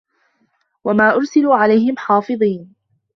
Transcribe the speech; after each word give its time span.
وَما 0.83 1.11
أُرسِلوا 1.15 1.55
عَلَيهِم 1.55 1.97
حافِظينَ 1.97 2.75